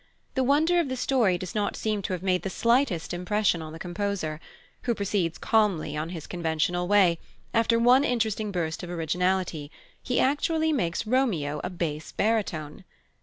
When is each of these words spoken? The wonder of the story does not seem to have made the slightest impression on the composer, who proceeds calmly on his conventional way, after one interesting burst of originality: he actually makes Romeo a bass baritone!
The 0.33 0.43
wonder 0.43 0.79
of 0.79 0.89
the 0.89 0.95
story 0.97 1.37
does 1.37 1.53
not 1.53 1.75
seem 1.75 2.01
to 2.01 2.13
have 2.13 2.23
made 2.23 2.41
the 2.41 2.49
slightest 2.49 3.13
impression 3.13 3.61
on 3.61 3.71
the 3.71 3.77
composer, 3.77 4.39
who 4.85 4.95
proceeds 4.95 5.37
calmly 5.37 5.95
on 5.95 6.09
his 6.09 6.25
conventional 6.25 6.87
way, 6.87 7.19
after 7.53 7.77
one 7.77 8.03
interesting 8.03 8.51
burst 8.51 8.81
of 8.81 8.89
originality: 8.89 9.69
he 10.01 10.19
actually 10.19 10.73
makes 10.73 11.05
Romeo 11.05 11.61
a 11.63 11.69
bass 11.69 12.13
baritone! 12.13 12.83